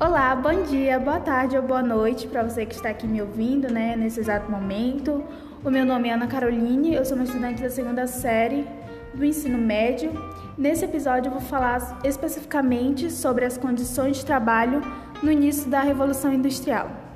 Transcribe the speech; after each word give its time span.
Olá, 0.00 0.32
bom 0.36 0.62
dia, 0.62 0.96
boa 1.00 1.18
tarde 1.18 1.56
ou 1.56 1.62
boa 1.64 1.82
noite 1.82 2.28
para 2.28 2.44
você 2.44 2.64
que 2.64 2.72
está 2.72 2.90
aqui 2.90 3.04
me 3.04 3.20
ouvindo, 3.20 3.68
né, 3.68 3.96
nesse 3.96 4.20
exato 4.20 4.48
momento. 4.48 5.24
O 5.64 5.70
meu 5.72 5.84
nome 5.84 6.08
é 6.08 6.12
Ana 6.12 6.28
Caroline, 6.28 6.94
eu 6.94 7.04
sou 7.04 7.16
uma 7.16 7.24
estudante 7.24 7.60
da 7.60 7.68
segunda 7.68 8.06
série 8.06 8.64
do 9.12 9.24
ensino 9.24 9.58
médio. 9.58 10.12
Nesse 10.56 10.84
episódio 10.84 11.30
eu 11.30 11.32
vou 11.32 11.40
falar 11.40 11.98
especificamente 12.04 13.10
sobre 13.10 13.44
as 13.44 13.58
condições 13.58 14.18
de 14.18 14.24
trabalho 14.24 14.82
no 15.20 15.32
início 15.32 15.68
da 15.68 15.80
Revolução 15.80 16.32
Industrial. 16.32 17.07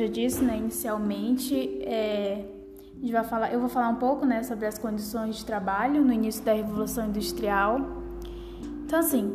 Já 0.00 0.06
disse, 0.06 0.42
né, 0.42 0.56
inicialmente, 0.56 1.82
é, 1.82 2.44
a 2.96 3.00
gente 3.00 3.12
vai 3.12 3.24
falar, 3.24 3.52
eu 3.52 3.60
vou 3.60 3.68
falar 3.68 3.88
um 3.88 3.96
pouco, 3.96 4.24
né, 4.24 4.42
sobre 4.42 4.66
as 4.66 4.78
condições 4.78 5.36
de 5.36 5.44
trabalho 5.44 6.02
no 6.04 6.12
início 6.12 6.42
da 6.44 6.52
Revolução 6.52 7.06
Industrial. 7.06 7.80
Então, 8.84 8.98
assim, 8.98 9.32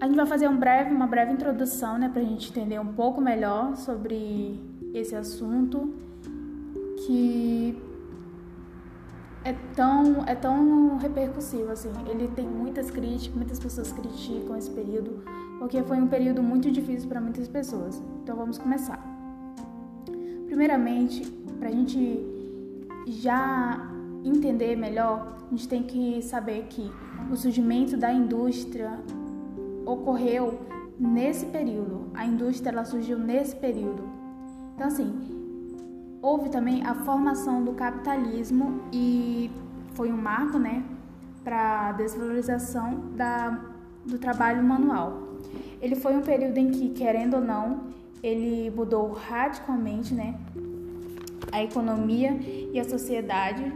a 0.00 0.06
gente 0.06 0.16
vai 0.16 0.26
fazer 0.26 0.48
um 0.48 0.56
breve, 0.56 0.94
uma 0.94 1.06
breve 1.06 1.32
introdução, 1.32 1.98
né, 1.98 2.08
para 2.08 2.22
a 2.22 2.24
gente 2.24 2.50
entender 2.50 2.78
um 2.78 2.92
pouco 2.92 3.20
melhor 3.20 3.76
sobre 3.76 4.60
esse 4.94 5.14
assunto 5.14 5.92
que 7.04 7.76
é 9.44 9.52
tão, 9.74 10.24
é 10.26 10.34
tão 10.34 10.96
repercussivo, 10.98 11.70
assim. 11.70 11.90
Ele 12.08 12.28
tem 12.28 12.46
muitas 12.46 12.90
críticas, 12.90 13.34
muitas 13.34 13.58
pessoas 13.58 13.92
criticam 13.92 14.56
esse 14.56 14.70
período, 14.70 15.22
porque 15.58 15.82
foi 15.82 15.98
um 15.98 16.06
período 16.06 16.42
muito 16.42 16.70
difícil 16.70 17.08
para 17.08 17.20
muitas 17.20 17.48
pessoas. 17.48 18.02
Então, 18.22 18.36
vamos 18.36 18.58
começar. 18.58 19.17
Primeiramente, 20.58 21.24
para 21.56 21.68
a 21.68 21.70
gente 21.70 22.18
já 23.06 23.88
entender 24.24 24.74
melhor, 24.74 25.38
a 25.46 25.50
gente 25.50 25.68
tem 25.68 25.84
que 25.84 26.20
saber 26.20 26.66
que 26.68 26.90
o 27.30 27.36
surgimento 27.36 27.96
da 27.96 28.12
indústria 28.12 28.98
ocorreu 29.86 30.58
nesse 30.98 31.46
período. 31.46 32.10
A 32.12 32.26
indústria 32.26 32.70
ela 32.70 32.84
surgiu 32.84 33.16
nesse 33.16 33.54
período. 33.54 34.02
Então, 34.74 34.88
assim, 34.88 36.18
houve 36.20 36.48
também 36.48 36.84
a 36.84 36.92
formação 36.92 37.62
do 37.62 37.74
capitalismo 37.74 38.80
e 38.92 39.52
foi 39.94 40.10
um 40.10 40.20
marco, 40.20 40.58
né, 40.58 40.82
para 41.44 41.90
a 41.90 41.92
desvalorização 41.92 43.12
da, 43.14 43.60
do 44.04 44.18
trabalho 44.18 44.64
manual. 44.64 45.22
Ele 45.80 45.94
foi 45.94 46.16
um 46.16 46.22
período 46.22 46.58
em 46.58 46.72
que, 46.72 46.88
querendo 46.88 47.34
ou 47.34 47.42
não, 47.42 47.96
ele 48.22 48.70
mudou 48.70 49.12
radicalmente, 49.12 50.14
né, 50.14 50.34
a 51.52 51.62
economia 51.62 52.38
e 52.72 52.78
a 52.78 52.84
sociedade, 52.84 53.72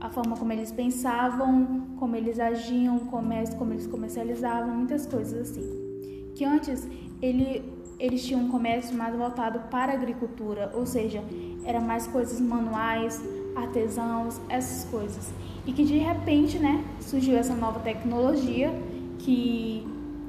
a 0.00 0.08
forma 0.08 0.36
como 0.36 0.52
eles 0.52 0.72
pensavam, 0.72 1.82
como 1.98 2.16
eles 2.16 2.38
agiam, 2.38 2.98
comércio, 3.00 3.56
como 3.56 3.72
eles 3.72 3.86
comercializavam, 3.86 4.74
muitas 4.74 5.06
coisas 5.06 5.50
assim. 5.50 6.32
Que 6.34 6.44
antes 6.44 6.88
ele, 7.20 7.62
eles 7.98 8.24
tinham 8.24 8.42
um 8.42 8.48
comércio 8.48 8.96
mais 8.96 9.14
voltado 9.14 9.60
para 9.70 9.92
a 9.92 9.94
agricultura, 9.94 10.72
ou 10.74 10.84
seja, 10.84 11.22
era 11.64 11.80
mais 11.80 12.06
coisas 12.06 12.40
manuais, 12.40 13.22
artesãos, 13.54 14.40
essas 14.48 14.90
coisas. 14.90 15.32
E 15.66 15.72
que 15.72 15.84
de 15.84 15.98
repente, 15.98 16.58
né, 16.58 16.84
surgiu 17.00 17.36
essa 17.36 17.54
nova 17.54 17.78
tecnologia 17.80 18.72
que 19.18 19.86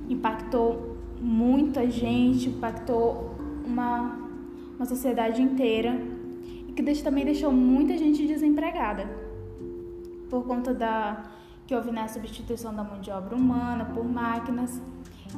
impactou 0.07 0.97
muita 1.19 1.89
gente, 1.89 2.49
impactou 2.49 3.32
uma, 3.65 4.17
uma 4.75 4.85
sociedade 4.85 5.41
inteira 5.41 5.99
e 6.67 6.73
que 6.73 7.03
também 7.03 7.25
deixou 7.25 7.51
muita 7.51 7.97
gente 7.97 8.25
desempregada 8.25 9.07
por 10.29 10.45
conta 10.45 10.73
da 10.73 11.23
que 11.65 11.73
houve 11.73 11.91
na 11.91 12.07
substituição 12.07 12.75
da 12.75 12.83
mão 12.83 12.99
de 12.99 13.09
obra 13.09 13.35
humana 13.35 13.85
por 13.85 14.03
máquinas. 14.03 14.81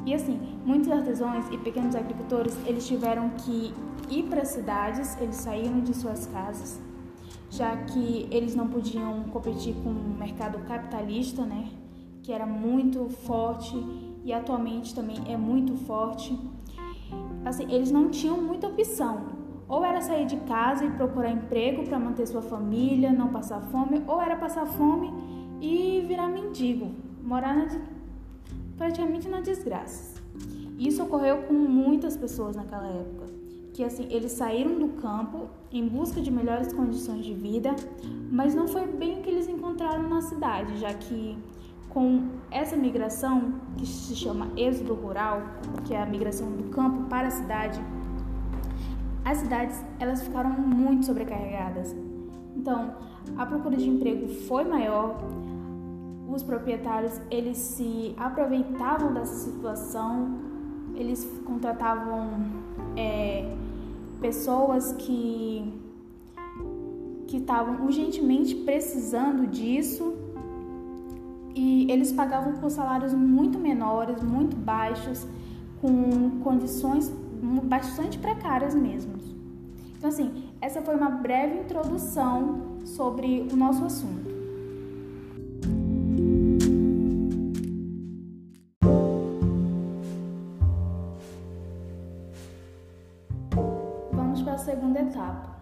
E 0.04 0.12
assim, 0.12 0.38
muitos 0.64 0.90
artesãos 0.90 1.46
e 1.52 1.58
pequenos 1.58 1.94
agricultores, 1.94 2.56
eles 2.66 2.86
tiveram 2.86 3.30
que 3.30 3.72
ir 4.10 4.24
para 4.24 4.44
cidades, 4.44 5.16
eles 5.20 5.36
saíram 5.36 5.80
de 5.80 5.94
suas 5.94 6.26
casas, 6.26 6.80
já 7.50 7.76
que 7.76 8.26
eles 8.30 8.54
não 8.54 8.68
podiam 8.68 9.24
competir 9.24 9.74
com 9.82 9.90
o 9.90 10.16
mercado 10.18 10.58
capitalista, 10.66 11.44
né, 11.44 11.70
que 12.22 12.32
era 12.32 12.46
muito 12.46 13.08
forte 13.08 13.76
e 14.24 14.32
atualmente 14.32 14.94
também 14.94 15.16
é 15.28 15.36
muito 15.36 15.76
forte 15.76 16.36
assim, 17.50 17.72
eles 17.72 17.90
não 17.90 18.10
tinham 18.10 18.36
muita 18.40 18.66
opção. 18.66 19.26
Ou 19.68 19.84
era 19.84 20.00
sair 20.00 20.26
de 20.26 20.36
casa 20.38 20.84
e 20.84 20.90
procurar 20.90 21.30
emprego 21.30 21.84
para 21.84 21.98
manter 21.98 22.26
sua 22.26 22.42
família, 22.42 23.12
não 23.12 23.28
passar 23.28 23.60
fome, 23.62 24.02
ou 24.06 24.20
era 24.20 24.36
passar 24.36 24.66
fome 24.66 25.12
e 25.60 26.04
virar 26.06 26.28
mendigo, 26.28 26.92
morar 27.22 27.56
na, 27.56 27.66
praticamente 28.76 29.28
na 29.28 29.40
desgraça. 29.40 30.20
Isso 30.78 31.02
ocorreu 31.02 31.42
com 31.42 31.54
muitas 31.54 32.16
pessoas 32.16 32.54
naquela 32.54 32.86
época, 32.86 33.26
que 33.72 33.82
assim, 33.82 34.06
eles 34.10 34.32
saíram 34.32 34.78
do 34.78 34.88
campo 35.00 35.48
em 35.72 35.86
busca 35.88 36.20
de 36.20 36.30
melhores 36.30 36.72
condições 36.72 37.24
de 37.24 37.32
vida, 37.34 37.74
mas 38.30 38.54
não 38.54 38.68
foi 38.68 38.86
bem 38.86 39.18
o 39.18 39.22
que 39.22 39.30
eles 39.30 39.48
encontraram 39.48 40.08
na 40.08 40.20
cidade, 40.20 40.76
já 40.78 40.92
que 40.92 41.36
com 41.96 42.28
essa 42.50 42.76
migração, 42.76 43.54
que 43.78 43.86
se 43.86 44.14
chama 44.14 44.48
êxodo 44.54 44.92
rural, 44.92 45.40
que 45.86 45.94
é 45.94 46.02
a 46.02 46.04
migração 46.04 46.46
do 46.52 46.64
campo 46.64 47.04
para 47.08 47.28
a 47.28 47.30
cidade, 47.30 47.80
as 49.24 49.38
cidades 49.38 49.82
elas 49.98 50.22
ficaram 50.22 50.50
muito 50.50 51.06
sobrecarregadas. 51.06 51.96
Então, 52.54 52.92
a 53.38 53.46
procura 53.46 53.78
de 53.78 53.88
emprego 53.88 54.28
foi 54.28 54.64
maior, 54.64 55.16
os 56.28 56.42
proprietários 56.42 57.18
eles 57.30 57.56
se 57.56 58.14
aproveitavam 58.18 59.14
dessa 59.14 59.50
situação, 59.50 60.38
eles 60.94 61.24
contratavam 61.46 62.28
é, 62.94 63.56
pessoas 64.20 64.92
que 64.98 65.82
que 67.26 67.38
estavam 67.38 67.86
urgentemente 67.86 68.54
precisando 68.54 69.46
disso 69.46 70.25
e 71.56 71.90
eles 71.90 72.12
pagavam 72.12 72.52
por 72.52 72.70
salários 72.70 73.14
muito 73.14 73.58
menores, 73.58 74.22
muito 74.22 74.54
baixos, 74.54 75.26
com 75.80 76.38
condições 76.44 77.10
bastante 77.64 78.18
precárias 78.18 78.74
mesmo. 78.74 79.14
Então, 79.96 80.10
assim, 80.10 80.44
essa 80.60 80.82
foi 80.82 80.94
uma 80.94 81.08
breve 81.08 81.60
introdução 81.60 82.76
sobre 82.84 83.48
o 83.50 83.56
nosso 83.56 83.86
assunto. 83.86 84.36
Vamos 94.12 94.42
para 94.42 94.52
a 94.52 94.58
segunda 94.58 95.00
etapa. 95.00 95.55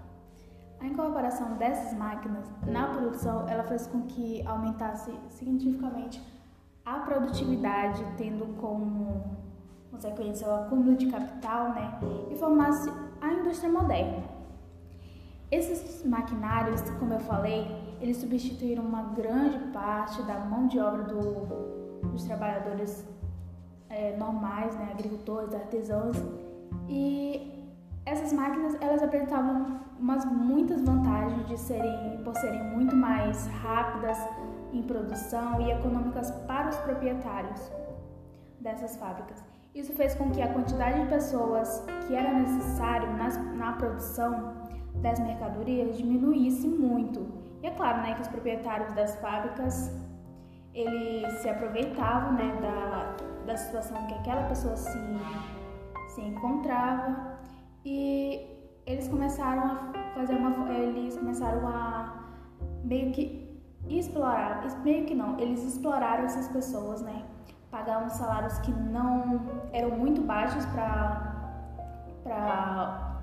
Incorporação 0.94 1.56
dessas 1.56 1.92
máquinas 1.98 2.44
na 2.64 2.86
produção, 2.86 3.48
ela 3.48 3.64
fez 3.64 3.84
com 3.88 4.02
que 4.02 4.46
aumentasse 4.46 5.12
significativamente 5.28 6.22
a 6.84 7.00
produtividade, 7.00 8.00
tendo 8.16 8.56
como 8.60 9.36
consequência 9.90 10.46
o 10.46 10.54
acúmulo 10.54 10.96
de 10.96 11.06
capital, 11.06 11.70
né, 11.70 11.98
e 12.30 12.36
formasse 12.36 12.88
a 13.20 13.32
indústria 13.32 13.72
moderna. 13.72 14.22
Esses 15.50 16.06
maquinários, 16.06 16.80
como 17.00 17.14
eu 17.14 17.20
falei, 17.20 17.66
eles 18.00 18.18
substituíram 18.18 18.84
uma 18.84 19.02
grande 19.02 19.58
parte 19.72 20.22
da 20.22 20.38
mão 20.44 20.68
de 20.68 20.78
obra 20.78 21.02
do, 21.02 22.06
dos 22.08 22.22
trabalhadores 22.22 23.04
é, 23.88 24.16
normais, 24.16 24.76
né, 24.76 24.90
agricultores, 24.92 25.52
artesãos, 25.52 26.16
e 26.88 27.53
essas 28.06 28.32
máquinas 28.32 28.76
elas 28.80 29.02
apresentavam 29.02 29.80
umas 29.98 30.24
muitas 30.24 30.82
vantagens 30.82 31.46
de 31.46 31.58
serem 31.58 32.20
por 32.22 32.34
serem 32.36 32.62
muito 32.64 32.94
mais 32.94 33.46
rápidas 33.46 34.18
em 34.72 34.82
produção 34.82 35.60
e 35.60 35.70
econômicas 35.70 36.30
para 36.46 36.68
os 36.68 36.76
proprietários 36.78 37.70
dessas 38.60 38.96
fábricas. 38.96 39.42
Isso 39.74 39.92
fez 39.94 40.14
com 40.14 40.30
que 40.30 40.40
a 40.40 40.52
quantidade 40.52 41.02
de 41.02 41.08
pessoas 41.08 41.84
que 42.06 42.14
era 42.14 42.32
necessário 42.32 43.08
na, 43.16 43.28
na 43.54 43.72
produção 43.72 44.54
das 44.96 45.18
mercadorias 45.20 45.96
diminuísse 45.96 46.68
muito. 46.68 47.26
E 47.62 47.66
é 47.66 47.70
claro, 47.70 48.02
né, 48.02 48.14
que 48.14 48.22
os 48.22 48.28
proprietários 48.28 48.92
das 48.94 49.16
fábricas 49.16 49.90
eles 50.72 51.32
se 51.40 51.48
aproveitavam, 51.48 52.32
né, 52.32 52.56
da, 52.60 53.16
da 53.46 53.56
situação 53.56 53.96
que 54.06 54.14
aquela 54.14 54.42
pessoa 54.44 54.76
se, 54.76 54.98
se 56.14 56.20
encontrava 56.20 57.33
e 57.84 58.46
eles 58.86 59.08
começaram 59.08 59.62
a 59.62 59.92
fazer 60.14 60.34
uma 60.34 60.70
eles 60.72 61.16
começaram 61.16 61.66
a 61.66 62.24
meio 62.82 63.12
que 63.12 63.44
explorar, 63.88 64.64
meio 64.82 65.04
que 65.04 65.14
não, 65.14 65.38
eles 65.38 65.62
exploraram 65.62 66.24
essas 66.24 66.48
pessoas, 66.48 67.02
né? 67.02 67.24
Pagavam 67.70 68.08
salários 68.08 68.58
que 68.60 68.70
não 68.70 69.40
eram 69.72 69.90
muito 69.96 70.20
baixos 70.22 70.64
para 70.66 71.32
para 72.22 73.20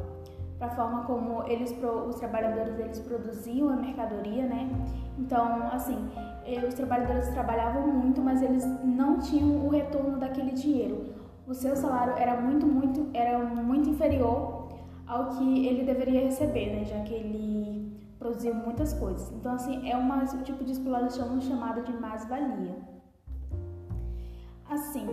para 0.59 0.69
forma 0.75 1.03
como 1.05 1.43
eles 1.47 1.75
os 1.81 2.15
trabalhadores 2.17 2.77
eles 2.77 2.99
produziam 2.99 3.69
a 3.69 3.75
mercadoria, 3.75 4.45
né? 4.45 4.69
Então, 5.17 5.67
assim, 5.71 6.11
eh, 6.45 6.63
os 6.67 6.75
trabalhadores 6.75 7.29
trabalhavam 7.29 7.87
muito, 7.87 8.21
mas 8.21 8.43
eles 8.43 8.63
não 8.83 9.17
tinham 9.17 9.65
o 9.65 9.69
retorno 9.69 10.19
daquele 10.19 10.51
dinheiro. 10.51 11.20
O 11.51 11.53
seu 11.53 11.75
salário 11.75 12.13
era 12.13 12.39
muito, 12.39 12.65
muito, 12.65 13.09
era 13.13 13.38
muito 13.38 13.89
inferior 13.89 14.69
ao 15.06 15.31
que 15.31 15.68
ele 15.68 15.83
deveria 15.83 16.21
receber, 16.21 16.74
né? 16.74 16.86
Já 16.86 17.01
que 17.01 17.13
ele 17.13 18.01
produziu 18.18 18.56
muitas 18.56 18.94
coisas. 18.94 19.30
Então, 19.33 19.56
assim, 19.56 19.89
é 19.89 19.98
uma, 19.98 20.24
um 20.24 20.44
tipo 20.44 20.63
de 20.63 20.71
exploração 20.71 21.42
chamada 21.42 21.81
de 21.81 21.92
mais-valia. 21.92 22.77
Assim, 24.69 25.06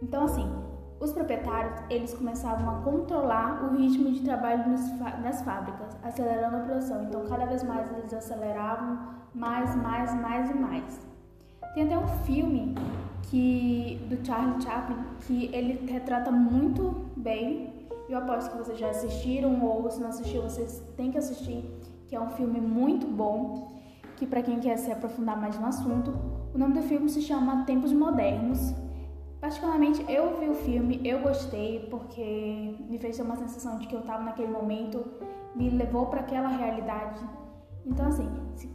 então, 0.00 0.22
assim, 0.26 0.48
os 1.00 1.12
proprietários, 1.12 1.80
eles 1.90 2.14
começavam 2.14 2.70
a 2.70 2.82
controlar 2.82 3.64
o 3.64 3.76
ritmo 3.76 4.12
de 4.12 4.20
trabalho 4.20 4.68
nas 4.68 5.42
fábricas, 5.42 5.98
acelerando 6.04 6.56
a 6.56 6.60
produção. 6.60 7.02
Então, 7.02 7.26
cada 7.26 7.46
vez 7.46 7.64
mais 7.64 7.90
eles 7.98 8.14
aceleravam 8.14 8.96
mais, 9.34 9.74
mais, 9.74 10.14
mais 10.14 10.50
e 10.50 10.54
mais. 10.54 11.09
Tem 11.74 11.84
até 11.84 11.98
um 11.98 12.08
filme 12.24 12.74
que 13.22 14.00
do 14.08 14.24
Charlie 14.26 14.60
Chaplin 14.60 14.96
que 15.26 15.50
ele 15.52 15.90
retrata 15.90 16.30
muito 16.30 17.06
bem. 17.16 17.86
Eu 18.08 18.18
aposto 18.18 18.50
que 18.50 18.58
vocês 18.58 18.78
já 18.78 18.90
assistiram 18.90 19.64
ou 19.64 19.88
se 19.90 20.00
não 20.00 20.08
assistiu, 20.08 20.42
vocês 20.42 20.82
têm 20.96 21.12
que 21.12 21.18
assistir, 21.18 21.64
que 22.08 22.16
é 22.16 22.20
um 22.20 22.30
filme 22.30 22.60
muito 22.60 23.06
bom, 23.06 23.72
que 24.16 24.26
para 24.26 24.42
quem 24.42 24.58
quer 24.58 24.76
se 24.76 24.90
aprofundar 24.90 25.40
mais 25.40 25.56
no 25.58 25.66
assunto, 25.66 26.12
o 26.52 26.58
nome 26.58 26.74
do 26.74 26.82
filme 26.82 27.08
se 27.08 27.22
chama 27.22 27.64
Tempos 27.64 27.92
Modernos 27.92 28.74
Particularmente, 29.40 30.04
eu 30.06 30.38
vi 30.38 30.50
o 30.50 30.54
filme, 30.54 31.00
eu 31.02 31.20
gostei, 31.20 31.86
porque 31.90 32.76
me 32.90 32.98
fez 32.98 33.16
ter 33.16 33.22
uma 33.22 33.36
sensação 33.36 33.78
de 33.78 33.88
que 33.88 33.94
eu 33.96 34.00
estava 34.00 34.22
naquele 34.22 34.52
momento, 34.52 35.02
me 35.56 35.70
levou 35.70 36.06
para 36.06 36.20
aquela 36.20 36.48
realidade. 36.48 37.18
Então, 37.86 38.06
assim, 38.06 38.28
se, 38.54 38.68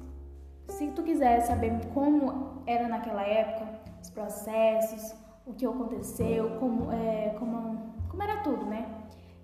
se 0.68 0.88
tu 0.88 1.04
quiser 1.04 1.42
saber 1.42 1.72
como 1.94 2.62
era 2.66 2.88
naquela 2.88 3.24
época, 3.24 3.68
os 4.02 4.10
processos, 4.10 5.16
o 5.46 5.54
que 5.54 5.66
aconteceu, 5.66 6.58
como, 6.60 6.92
é, 6.92 7.36
como, 7.38 7.94
como 8.10 8.24
era 8.24 8.38
tudo, 8.38 8.66
né? 8.66 8.88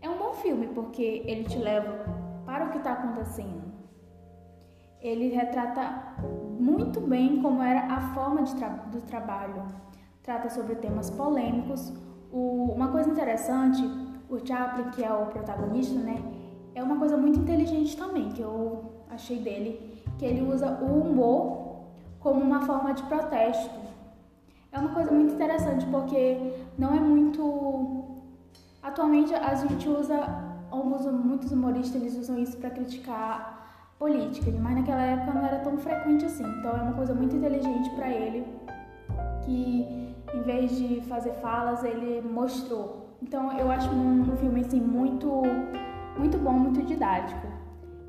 É 0.02 0.10
um 0.10 0.18
bom 0.18 0.34
filme, 0.34 0.68
porque 0.68 1.24
ele 1.26 1.44
te 1.44 1.58
leva 1.58 2.06
para 2.46 2.66
o 2.66 2.70
que 2.72 2.78
está 2.78 2.94
acontecendo. 2.94 3.72
Ele 5.00 5.30
retrata 5.30 6.16
muito 6.60 7.00
bem 7.02 7.42
como 7.42 7.62
era 7.62 7.94
a 7.94 8.14
forma 8.14 8.44
de 8.44 8.56
tra 8.56 8.70
do 8.70 9.02
trabalho 9.02 9.66
trata 10.24 10.50
sobre 10.50 10.76
temas 10.76 11.10
polêmicos. 11.10 11.92
O, 12.32 12.72
uma 12.74 12.90
coisa 12.90 13.10
interessante, 13.10 13.82
o 14.30 14.46
Chaplin, 14.46 14.90
que 14.92 15.04
é 15.04 15.12
o 15.12 15.26
protagonista, 15.28 16.00
né, 16.00 16.24
é 16.74 16.82
uma 16.82 16.98
coisa 16.98 17.18
muito 17.18 17.40
inteligente 17.40 17.98
também, 17.98 18.30
que 18.30 18.42
eu 18.42 18.91
achei 19.12 19.38
dele, 19.38 20.02
que 20.18 20.26
ele 20.26 20.42
usa 20.42 20.80
o 20.82 21.02
humor 21.02 21.82
como 22.20 22.42
uma 22.42 22.62
forma 22.62 22.94
de 22.94 23.04
protesto. 23.04 23.80
É 24.72 24.80
uma 24.80 24.94
coisa 24.94 25.12
muito 25.12 25.34
interessante 25.34 25.86
porque 25.88 26.54
não 26.78 26.96
é 26.96 27.00
muito. 27.00 28.06
Atualmente 28.82 29.34
a 29.34 29.54
gente 29.56 29.88
usa, 29.88 30.18
muitos 31.12 31.52
humoristas 31.52 32.02
eles 32.02 32.18
usam 32.18 32.40
isso 32.40 32.58
para 32.58 32.70
criticar 32.70 33.62
política, 34.00 34.50
mas 34.60 34.76
naquela 34.76 35.04
época 35.04 35.34
não 35.34 35.46
era 35.46 35.60
tão 35.60 35.78
frequente 35.78 36.26
assim. 36.26 36.46
Então 36.60 36.72
é 36.72 36.82
uma 36.82 36.94
coisa 36.94 37.14
muito 37.14 37.36
inteligente 37.36 37.90
para 37.92 38.10
ele 38.10 38.46
que 39.46 40.16
em 40.34 40.42
vez 40.44 40.76
de 40.78 41.02
fazer 41.02 41.34
falas, 41.34 41.84
ele 41.84 42.22
mostrou. 42.22 43.10
Então 43.22 43.52
eu 43.58 43.70
acho 43.70 43.90
um, 43.92 44.22
um 44.22 44.38
filme 44.38 44.62
assim 44.62 44.80
muito 44.80 45.44
muito 46.18 46.38
bom, 46.38 46.54
muito 46.54 46.82
didático. 46.84 47.48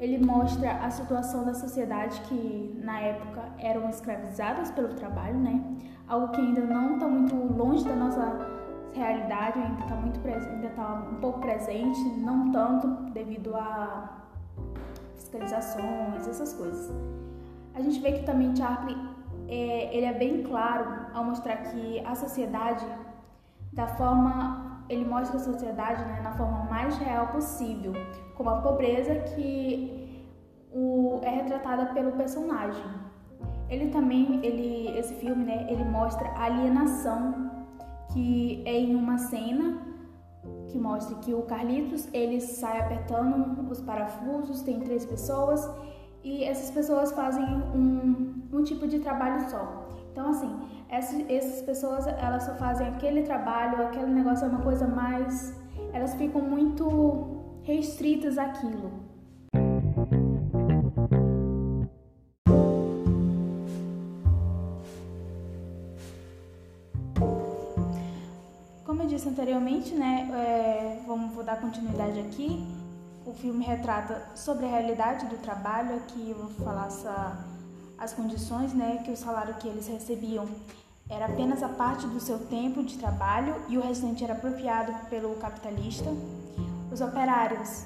Ele 0.02 0.18
mostra 0.18 0.78
a 0.78 0.90
situação 0.90 1.44
da 1.44 1.54
sociedade 1.54 2.20
que 2.22 2.76
na 2.82 2.98
época 2.98 3.40
eram 3.56 3.88
escravizadas 3.88 4.68
pelo 4.72 4.88
trabalho, 4.94 5.38
né? 5.38 5.62
Algo 6.08 6.32
que 6.32 6.40
ainda 6.40 6.60
não 6.62 6.94
está 6.94 7.06
muito 7.06 7.36
longe 7.36 7.84
da 7.84 7.94
nossa 7.94 8.50
realidade, 8.92 9.60
ainda 9.60 9.80
está 9.80 9.94
muito 9.94 10.20
ainda 10.26 10.70
tá 10.70 11.06
um 11.08 11.20
pouco 11.20 11.38
presente, 11.38 12.00
não 12.18 12.50
tanto 12.50 12.88
devido 13.12 13.54
a 13.54 14.24
fiscalizações, 15.14 16.26
essas 16.26 16.52
coisas. 16.52 16.92
A 17.72 17.80
gente 17.80 18.00
vê 18.00 18.10
que 18.10 18.26
também 18.26 18.56
Charlie 18.56 18.96
é, 19.46 19.96
ele 19.96 20.06
é 20.06 20.12
bem 20.12 20.42
claro 20.42 21.06
ao 21.14 21.22
mostrar 21.22 21.58
que 21.58 22.00
a 22.04 22.16
sociedade, 22.16 22.84
da 23.72 23.86
forma, 23.86 24.61
ele 24.92 25.04
mostra 25.04 25.36
a 25.36 25.40
sociedade 25.40 26.04
né, 26.04 26.20
na 26.22 26.32
forma 26.32 26.64
mais 26.64 26.96
real 26.98 27.28
possível, 27.28 27.92
como 28.34 28.50
a 28.50 28.60
pobreza 28.60 29.14
que 29.34 30.24
o, 30.72 31.20
é 31.22 31.30
retratada 31.30 31.86
pelo 31.94 32.12
personagem. 32.12 32.84
Ele 33.68 33.88
também, 33.88 34.40
ele, 34.44 34.96
esse 34.98 35.14
filme, 35.14 35.44
né, 35.44 35.66
ele 35.70 35.84
mostra 35.84 36.28
a 36.30 36.44
alienação 36.44 37.50
que 38.12 38.62
é 38.66 38.78
em 38.78 38.94
uma 38.94 39.16
cena 39.16 39.80
que 40.68 40.78
mostra 40.78 41.16
que 41.16 41.32
o 41.32 41.42
Carlitos 41.42 42.08
ele 42.12 42.40
sai 42.40 42.80
apertando 42.80 43.70
os 43.70 43.80
parafusos, 43.80 44.62
tem 44.62 44.80
três 44.80 45.04
pessoas 45.04 45.68
e 46.22 46.44
essas 46.44 46.70
pessoas 46.70 47.12
fazem 47.12 47.44
um, 47.44 48.42
um 48.52 48.62
tipo 48.62 48.86
de 48.86 48.98
trabalho 48.98 49.48
só. 49.48 49.88
Então, 50.12 50.28
assim, 50.28 50.60
essas, 50.90 51.28
essas 51.30 51.62
pessoas 51.62 52.06
elas 52.06 52.42
só 52.42 52.54
fazem 52.56 52.86
aquele 52.86 53.22
trabalho, 53.22 53.86
aquele 53.86 54.12
negócio 54.12 54.44
é 54.44 54.48
uma 54.48 54.60
coisa 54.60 54.86
mais. 54.86 55.58
Elas 55.90 56.14
ficam 56.14 56.42
muito 56.42 57.40
restritas 57.62 58.36
àquilo. 58.36 58.92
Como 68.84 69.02
eu 69.02 69.06
disse 69.06 69.26
anteriormente, 69.30 69.94
né, 69.94 70.28
é, 70.34 71.02
vamos, 71.06 71.34
vou 71.34 71.42
dar 71.42 71.58
continuidade 71.58 72.20
aqui 72.20 72.62
o 73.24 73.32
filme 73.32 73.64
retrata 73.64 74.22
sobre 74.34 74.66
a 74.66 74.68
realidade 74.68 75.26
do 75.26 75.36
trabalho, 75.38 75.94
aqui 75.96 76.30
eu 76.30 76.36
vou 76.36 76.48
falar 76.64 76.88
essa, 76.88 77.44
as 77.98 78.12
condições, 78.12 78.72
né, 78.72 79.02
que 79.04 79.10
o 79.10 79.16
salário 79.16 79.54
que 79.54 79.68
eles 79.68 79.86
recebiam 79.86 80.48
era 81.08 81.26
apenas 81.26 81.62
a 81.62 81.68
parte 81.68 82.06
do 82.06 82.20
seu 82.20 82.38
tempo 82.38 82.82
de 82.82 82.96
trabalho 82.96 83.54
e 83.68 83.76
o 83.76 83.80
restante 83.80 84.24
era 84.24 84.32
apropriado 84.32 84.92
pelo 85.10 85.34
capitalista. 85.36 86.10
Os 86.90 87.00
operários, 87.00 87.84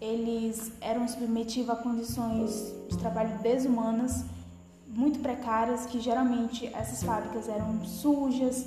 eles 0.00 0.72
eram 0.80 1.06
submetidos 1.06 1.70
a 1.70 1.76
condições 1.76 2.74
de 2.88 2.98
trabalho 2.98 3.38
desumanas, 3.38 4.24
muito 4.88 5.18
precárias, 5.20 5.86
que 5.86 6.00
geralmente 6.00 6.66
essas 6.74 7.02
fábricas 7.02 7.48
eram 7.48 7.84
sujas, 7.84 8.66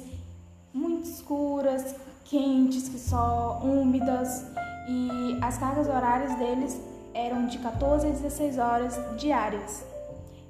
muito 0.73 1.09
escuras, 1.09 1.95
quentes, 2.25 2.89
que 2.89 2.99
só 2.99 3.61
úmidas 3.63 4.45
e 4.87 5.37
as 5.41 5.57
cargas 5.57 5.87
horárias 5.87 6.37
deles 6.37 6.79
eram 7.13 7.47
de 7.47 7.57
14 7.59 8.07
a 8.07 8.09
16 8.09 8.57
horas 8.57 8.99
diárias. 9.17 9.83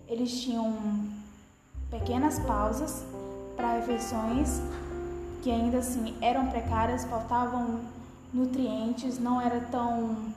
Eles 0.07 0.41
tinham 0.41 0.77
pequenas 1.89 2.39
pausas 2.39 3.05
para 3.55 3.77
refeições 3.77 4.61
que 5.41 5.51
ainda 5.51 5.77
assim 5.79 6.15
eram 6.21 6.47
precárias, 6.47 7.05
faltavam 7.05 7.81
nutrientes, 8.33 9.19
não 9.19 9.41
era 9.41 9.61
tão 9.61 10.33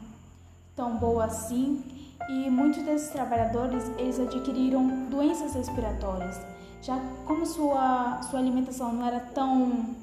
tão 0.76 0.96
boa 0.96 1.24
assim, 1.24 1.82
e 2.28 2.48
muitos 2.48 2.82
desses 2.84 3.10
trabalhadores 3.10 3.84
eles 3.98 4.18
adquiriram 4.18 5.06
doenças 5.10 5.54
respiratórias. 5.54 6.40
Já 6.82 6.98
como 7.26 7.44
sua 7.44 8.22
sua 8.22 8.38
alimentação 8.38 8.92
não 8.92 9.04
era 9.06 9.20
tão 9.20 9.94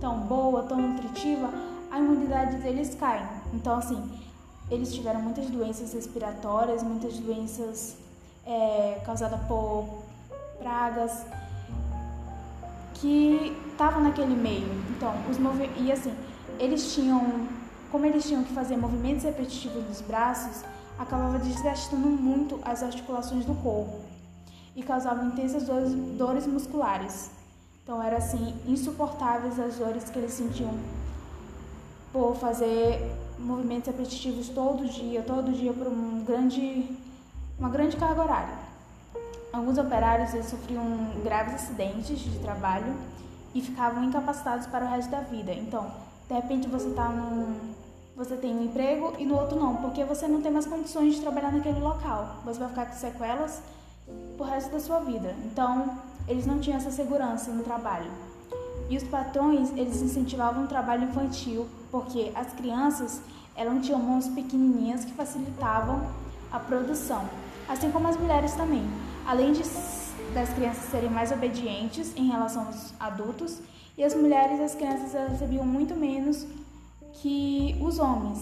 tão 0.00 0.20
boa, 0.20 0.62
tão 0.62 0.80
nutritiva, 0.80 1.50
a 1.90 1.98
imunidade 1.98 2.56
deles 2.56 2.94
cai. 2.94 3.28
Então, 3.52 3.76
assim, 3.76 4.00
eles 4.70 4.94
tiveram 4.94 5.20
muitas 5.20 5.50
doenças 5.50 5.92
respiratórias, 5.92 6.82
muitas 6.82 7.18
doenças 7.18 7.96
é, 8.50 9.00
causadas 9.04 9.40
por 9.46 10.02
pragas 10.58 11.24
que 12.94 13.56
estavam 13.70 14.02
naquele 14.02 14.34
meio. 14.34 14.68
Então, 14.90 15.14
os 15.30 15.38
e 15.78 15.92
assim, 15.92 16.12
eles 16.58 16.92
tinham, 16.92 17.48
como 17.92 18.04
eles 18.04 18.26
tinham 18.26 18.42
que 18.42 18.52
fazer 18.52 18.76
movimentos 18.76 19.24
repetitivos 19.24 19.84
dos 19.84 20.00
braços, 20.00 20.64
acabava 20.98 21.38
desgastando 21.38 22.08
muito 22.08 22.58
as 22.64 22.82
articulações 22.82 23.44
do 23.44 23.54
corpo 23.54 24.00
e 24.74 24.82
causavam 24.82 25.28
intensas 25.28 25.64
dores, 25.64 25.94
dores 25.94 26.46
musculares. 26.46 27.30
Então, 27.82 28.02
era 28.02 28.18
assim 28.18 28.54
insuportáveis 28.66 29.58
as 29.58 29.76
dores 29.76 30.10
que 30.10 30.18
eles 30.18 30.32
sentiam 30.32 30.74
por 32.12 32.34
fazer 32.36 33.00
movimentos 33.38 33.86
repetitivos 33.86 34.48
todo 34.48 34.86
dia, 34.86 35.22
todo 35.22 35.52
dia 35.52 35.72
por 35.72 35.86
um 35.86 36.22
grande, 36.24 36.84
uma 37.60 37.68
grande 37.68 37.96
carga 37.96 38.22
horária. 38.22 38.54
Alguns 39.52 39.76
operários 39.76 40.30
sofriam 40.46 40.82
graves 41.22 41.54
acidentes 41.54 42.18
de 42.18 42.38
trabalho 42.38 42.94
e 43.54 43.60
ficavam 43.60 44.02
incapacitados 44.02 44.66
para 44.66 44.86
o 44.86 44.88
resto 44.88 45.10
da 45.10 45.20
vida. 45.20 45.52
Então, 45.52 45.92
de 46.26 46.34
repente 46.34 46.66
você 46.68 46.88
está 46.88 47.10
num, 47.10 47.54
você 48.16 48.36
tem 48.36 48.56
um 48.56 48.64
emprego 48.64 49.12
e 49.18 49.26
no 49.26 49.38
outro 49.38 49.58
não, 49.58 49.76
porque 49.76 50.02
você 50.04 50.26
não 50.26 50.40
tem 50.40 50.50
mais 50.50 50.66
condições 50.66 51.16
de 51.16 51.20
trabalhar 51.20 51.52
naquele 51.52 51.80
local. 51.80 52.36
Você 52.46 52.58
vai 52.58 52.68
ficar 52.68 52.86
com 52.86 52.94
sequelas 52.94 53.62
pro 54.38 54.46
resto 54.46 54.70
da 54.70 54.80
sua 54.80 55.00
vida. 55.00 55.34
Então, 55.44 55.98
eles 56.26 56.46
não 56.46 56.60
tinham 56.60 56.78
essa 56.78 56.90
segurança 56.90 57.50
no 57.50 57.62
trabalho. 57.62 58.10
E 58.88 58.96
os 58.96 59.04
patrões, 59.04 59.70
eles 59.76 60.00
incentivavam 60.00 60.64
o 60.64 60.66
trabalho 60.66 61.04
infantil, 61.04 61.68
porque 61.90 62.32
as 62.34 62.52
crianças, 62.54 63.20
elas 63.54 63.84
tinham 63.84 64.00
mãos 64.00 64.28
pequenininhas 64.28 65.04
que 65.04 65.12
facilitavam 65.12 66.00
a 66.50 66.58
produção, 66.58 67.28
assim 67.70 67.90
como 67.90 68.08
as 68.08 68.16
mulheres 68.16 68.52
também. 68.54 68.82
Além 69.24 69.52
de, 69.52 69.62
das 70.34 70.52
crianças 70.52 70.90
serem 70.90 71.08
mais 71.08 71.30
obedientes 71.30 72.12
em 72.16 72.26
relação 72.26 72.66
aos 72.66 72.92
adultos, 72.98 73.60
e 73.96 74.02
as 74.02 74.14
mulheres 74.14 74.60
as 74.60 74.74
crianças 74.74 75.12
recebiam 75.30 75.64
muito 75.64 75.94
menos 75.94 76.46
que 77.12 77.76
os 77.80 77.98
homens. 77.98 78.40